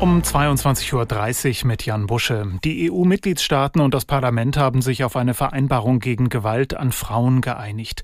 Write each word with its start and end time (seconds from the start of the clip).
um 0.00 0.20
22.30 0.20 1.62
Uhr 1.62 1.66
mit 1.68 1.86
Jan 1.86 2.06
Busche. 2.06 2.46
Die 2.64 2.90
EU-Mitgliedstaaten 2.90 3.80
und 3.80 3.94
das 3.94 4.04
Parlament 4.04 4.56
haben 4.56 4.82
sich 4.82 5.04
auf 5.04 5.16
eine 5.16 5.32
Vereinbarung 5.32 6.00
gegen 6.00 6.28
Gewalt 6.28 6.76
an 6.76 6.92
Frauen 6.92 7.40
geeinigt. 7.40 8.02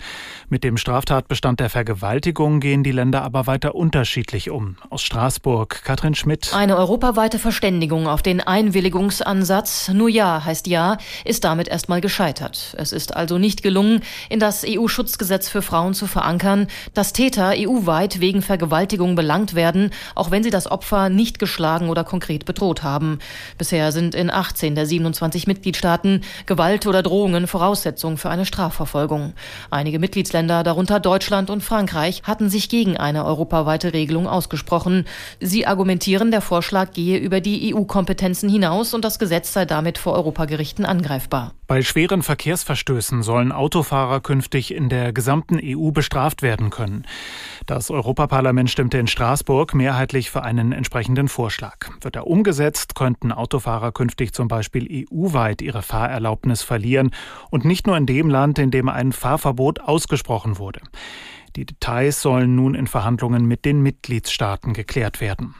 Mit 0.49 0.65
dem 0.65 0.79
Straftatbestand 0.79 1.61
der 1.61 1.69
Vergewaltigung 1.69 2.61
gehen 2.61 2.83
die 2.83 2.93
Länder 2.93 3.23
aber 3.23 3.47
weiter 3.47 3.75
unterschiedlich 3.75 4.51
um. 4.51 4.77
Aus 4.89 5.03
Straßburg, 5.03 5.83
Katrin 5.85 6.15
Schmidt. 6.15 6.55
Eine 6.55 6.77
europaweite 6.77 7.39
Verständigung 7.39 8.07
auf 8.07 8.23
den 8.23 8.41
Einwilligungsansatz, 8.41 9.91
nur 9.91 10.09
ja 10.09 10.45
heißt 10.45 10.69
ja, 10.69 10.97
ist 11.25 11.45
damit 11.45 11.69
erstmal 11.69 12.01
gescheitert. 12.01 12.75
Es 12.79 12.93
ist 12.93 13.15
also 13.15 13.37
nicht 13.37 13.63
gelungen, 13.63 14.01
in 14.31 14.41
das 14.41 14.65
EU-Schutzgesetz 14.67 15.49
für 15.49 15.63
Frauen 15.63 15.93
zu 15.93 16.07
verankern, 16.07 16.69
dass 16.95 17.13
Täter 17.13 17.53
EU-weit 17.55 18.21
wegen 18.21 18.41
Vergewaltigung 18.41 19.15
belangt 19.15 19.55
werden, 19.55 19.91
auch 20.15 20.31
wenn 20.31 20.43
sie 20.43 20.51
das 20.51 20.71
Opfer 20.71 21.11
nicht 21.11 21.39
geschlagen 21.39 21.82
geschlagen 21.83 21.89
oder 21.91 22.05
konkret 22.05 22.45
bedroht 22.45 22.83
haben. 22.83 23.19
Bisher 23.59 23.93
sind 23.93 24.15
in 24.15 24.31
18 24.31 24.75
der 24.75 24.87
27 24.87 25.47
Mitgliedstaaten 25.47 26.23
Gewalt 26.47 26.87
oder 26.87 27.03
Drohungen 27.03 27.47
Voraussetzung 27.47 28.17
für 28.17 28.31
eine 28.31 28.47
Strafverfolgung. 28.47 29.35
Einige 29.71 29.99
Mitgliedsländer, 29.99 30.63
darunter 30.63 31.01
Deutschland 31.01 31.51
und 31.51 31.63
Frankreich, 31.63 32.23
hatten 32.25 32.51
sich 32.51 32.69
gegen 32.69 32.97
eine 32.97 33.25
europaweite 33.25 33.93
Regelung 33.93 34.27
ausgesprochen. 34.27 35.05
Sie 35.41 35.67
argumentieren, 35.67 36.31
der 36.31 36.41
Vorschlag 36.41 36.93
gehe 36.93 37.19
über 37.19 37.41
die 37.41 37.75
EU-Kompetenzen 37.75 38.49
hinaus 38.49 38.95
und 38.95 39.05
das 39.05 39.19
Gesetz 39.19 39.53
sei 39.53 39.65
damit 39.65 39.99
vor 39.99 40.15
Europagerichten 40.15 40.85
angreifbar. 40.85 41.53
Bei 41.73 41.81
schweren 41.81 42.23
Verkehrsverstößen 42.23 43.23
sollen 43.23 43.51
Autofahrer 43.51 44.21
künftig 44.21 44.75
in 44.75 44.91
der 44.91 45.15
gesamten 45.15 45.59
EU 45.63 45.91
bestraft 45.91 46.43
werden 46.43 46.69
können. 46.69 47.07
Das 47.65 47.91
Europaparlament 47.91 48.69
stimmte 48.69 48.99
in 48.99 49.07
Straßburg 49.07 49.75
mehrheitlich 49.75 50.31
für 50.31 50.43
einen 50.43 50.73
entsprechenden 50.73 51.29
Vorschlag. 51.29 51.72
Wird 52.01 52.17
er 52.17 52.27
umgesetzt, 52.27 52.95
könnten 52.95 53.33
Autofahrer 53.33 53.93
künftig 53.93 54.33
zum 54.33 54.49
Beispiel 54.49 55.07
EU-weit 55.11 55.63
ihre 55.63 55.83
Fahrerlaubnis 55.83 56.63
verlieren 56.63 57.11
und 57.51 57.65
nicht 57.65 57.87
nur 57.87 57.97
in 57.97 58.07
dem 58.07 58.29
Land, 58.29 58.59
in 58.59 58.71
dem 58.71 58.89
ein 58.89 59.13
Fahrverbot 59.13 59.81
ausgesprochen 59.81 60.59
wurde. 60.59 60.81
Die 61.57 61.67
Details 61.67 62.23
sollen 62.23 62.55
nun 62.55 62.75
in 62.75 62.87
Verhandlungen 62.87 63.45
mit 63.47 63.65
den 63.65 63.83
Mitgliedstaaten 63.83 64.73
geklärt 64.73 65.21
werden. 65.21 65.55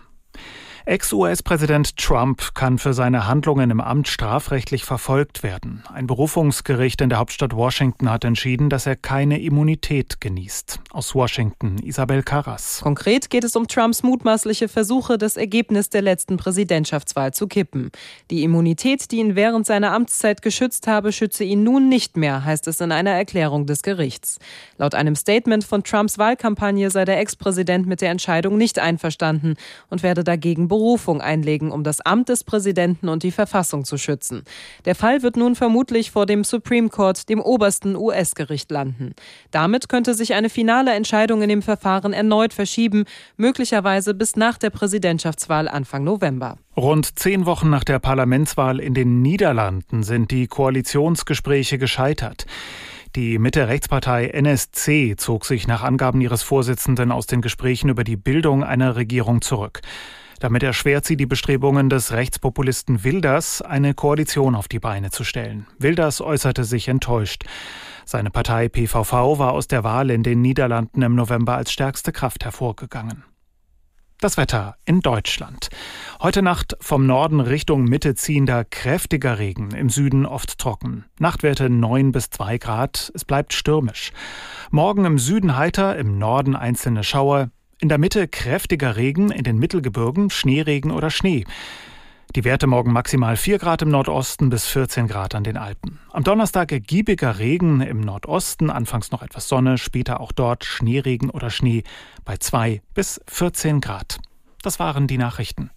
Ex-US-Präsident 0.85 1.97
Trump 1.97 2.55
kann 2.55 2.77
für 2.77 2.93
seine 2.93 3.29
Handlungen 3.29 3.71
im 3.71 3.81
Amt 3.81 4.09
strafrechtlich 4.09 4.85
verfolgt 4.85 5.45
werden. 5.45 5.85
Ein 5.93 6.09
Berufungsgericht 6.09 7.01
in 7.01 7.09
der 7.09 7.19
Hauptstadt 7.19 7.55
Washington 7.55 8.11
hat 8.11 8.25
entschieden, 8.25 8.69
dass 8.69 8.87
er 8.87 8.97
keine 8.97 9.41
Immunität 9.41 10.21
genießt. 10.21 10.81
Aus 10.91 11.15
Washington, 11.15 11.79
Isabel 11.85 12.25
Carras. 12.25 12.81
Konkret 12.83 13.31
geht 13.31 13.45
es 13.45 13.55
um 13.55 13.69
Trumps 13.69 14.03
mutmaßliche 14.03 14.67
Versuche, 14.67 15.19
das 15.19 15.37
Ergebnis 15.37 15.89
der 15.89 16.03
letzten 16.03 16.37
Präsidentschaftswahl 16.37 17.33
zu 17.33 17.47
kippen. 17.47 17.93
Die 18.33 18.43
Immunität, 18.43 19.13
die 19.13 19.19
ihn 19.19 19.37
während 19.37 19.67
seiner 19.67 19.93
Amtszeit 19.93 20.43
geschützt 20.43 20.89
habe, 20.89 21.13
schütze 21.13 21.45
ihn 21.45 21.63
nun 21.63 21.89
nicht 21.89 22.17
mehr, 22.17 22.45
heißt 22.45 22.67
es 22.67 22.81
in 22.81 22.91
einer 22.91 23.13
Erklärung 23.13 23.67
des 23.67 23.83
Gerichts. 23.83 24.41
Laut 24.79 24.97
einem 24.97 25.15
Statement 25.15 25.63
von 25.63 25.85
Trumps 25.85 26.19
Wahlkampagne 26.19 26.91
sei 26.91 27.05
der 27.05 27.21
Ex-Präsident 27.21 27.87
mit 27.87 28.01
der 28.01 28.11
Entscheidung 28.11 28.59
nicht 28.59 28.81
einverstanden 28.81 29.55
und 29.89 30.03
werde 30.03 30.25
dagegen 30.25 30.72
Berufung 30.73 31.21
einlegen, 31.21 31.71
um 31.71 31.85
das 31.85 32.01
Amt 32.01 32.31
des 32.31 32.45
Präsidenten 32.45 33.11
und 33.11 33.25
die 33.25 33.31
Verfassung 33.31 33.85
zu 33.85 33.99
schützen. 33.99 34.43
Der 34.87 34.95
Fall 34.95 35.23
wird 35.23 35.37
nun 35.37 35.55
vermutlich 35.55 36.11
vor 36.11 36.25
dem 36.25 36.45
Supreme 36.45 36.89
Court, 36.89 37.29
dem 37.29 37.43
obersten 37.43 37.95
US-Gericht, 37.95 38.71
landen. 38.71 39.15
Damit 39.51 39.91
könnte 39.91 40.15
sich 40.15 40.33
eine 40.33 40.49
finale 40.49 40.95
Entscheidung 40.95 41.43
in 41.43 41.51
dem 41.51 41.61
Verfahren 41.61 42.15
erneut 42.15 42.55
verschieben, 42.55 43.05
möglicherweise 43.37 44.15
bis 44.15 44.35
nach 44.35 44.57
der 44.57 44.71
Präsidentschaftswahl 44.71 45.69
Anfang 45.69 46.05
November. 46.05 46.57
Rund 46.75 47.19
zehn 47.19 47.45
Wochen 47.45 47.69
nach 47.69 47.85
der 47.85 47.99
Parlamentswahl 47.99 48.81
in 48.81 48.95
den 48.95 49.21
Niederlanden 49.21 50.03
sind 50.03 50.31
die 50.31 50.47
Koalitionsgespräche 50.47 51.77
gescheitert. 51.77 52.47
Die 53.15 53.39
Mitte-Rechtspartei 53.39 54.29
NSC 54.29 55.17
zog 55.19 55.45
sich 55.45 55.67
nach 55.67 55.83
Angaben 55.83 56.23
ihres 56.23 56.43
Vorsitzenden 56.43 57.13
aus 57.13 57.27
den 57.27 57.43
Gesprächen 57.43 57.91
über 57.91 58.05
die 58.05 58.17
Bildung 58.17 58.65
einer 58.65 58.97
Regierung 58.97 59.43
zurück. 59.43 59.83
Damit 60.43 60.65
erschwert 60.65 61.05
sie 61.05 61.17
die 61.17 61.27
Bestrebungen 61.27 61.89
des 61.89 62.11
Rechtspopulisten 62.11 63.05
Wilders, 63.05 63.63
eine 63.63 63.95
Koalition 63.95 64.57
auf 64.57 64.67
die 64.67 64.81
Beine 64.81 65.13
zu 65.13 65.23
stellen. 65.23 65.69
Wilders 65.79 66.21
äußerte 66.21 66.65
sich 66.65 66.89
enttäuscht. 66.89 67.45
Seine 68.05 68.31
Partei 68.31 68.69
PVV 68.69 69.39
war 69.39 69.53
aus 69.53 69.69
der 69.69 69.85
Wahl 69.85 70.11
in 70.11 70.25
den 70.25 70.43
Niederlanden 70.43 71.03
im 71.03 71.15
November 71.15 71.55
als 71.55 71.71
stärkste 71.71 72.11
Kraft 72.11 72.45
hervorgegangen. 72.45 73.23
Das 74.19 74.37
Wetter 74.37 74.75
in 74.85 75.01
Deutschland. 75.01 75.69
Heute 76.21 76.43
Nacht 76.43 76.77
vom 76.81 77.07
Norden 77.07 77.39
Richtung 77.39 77.85
Mitte 77.85 78.17
ziehender 78.17 78.65
kräftiger 78.65 79.39
Regen, 79.39 79.71
im 79.71 79.91
Süden 79.91 80.27
oft 80.27 80.59
trocken. 80.59 81.05
Nachtwerte 81.21 81.71
9 81.71 82.11
bis 82.11 82.31
2 82.31 82.59
Grad, 82.59 83.13
es 83.15 83.25
bleibt 83.25 83.53
stürmisch. 83.53 84.11
Morgen 84.73 85.05
im 85.05 85.21
Süden 85.21 85.57
heiter, 85.57 85.97
im 85.97 86.19
Norden 86.19 86.57
einzelne 86.57 87.05
Schauer, 87.05 87.51
in 87.83 87.89
der 87.89 87.99
Mitte 87.99 88.29
kräftiger 88.29 88.95
Regen, 88.95 89.33
in 89.33 89.43
den 89.43 89.59
Mittelgebirgen 89.59 90.31
Schneeregen 90.31 90.93
oder 90.93 91.11
Schnee. 91.11 91.45
Die 92.37 92.45
Werte 92.45 92.69
morgen 92.69 92.93
maximal 92.93 93.37
4 93.37 93.59
Grad 93.59 93.83
im 93.83 93.91
Nordosten 93.91 94.51
bis 94.51 94.67
14 94.67 95.09
Grad 95.09 95.35
an 95.35 95.43
den 95.43 95.57
Alpen. 95.57 95.99
Am 96.13 96.23
Donnerstag 96.23 96.71
ergiebiger 96.71 97.41
Regen 97.41 97.81
im 97.81 98.01
Nordosten, 98.01 98.71
anfangs 98.71 99.11
noch 99.11 99.23
etwas 99.23 99.49
Sonne, 99.49 99.79
später 99.79 100.21
auch 100.21 100.31
dort 100.31 100.65
Schneeregen 100.65 101.29
oder 101.29 101.51
Schnee 101.51 101.83
bei 102.25 102.37
2 102.37 102.83
bis 102.95 103.21
14 103.27 103.81
Grad. 103.81 104.19
Das 104.63 104.79
waren 104.79 105.09
die 105.09 105.19
Nachrichten. 105.19 105.71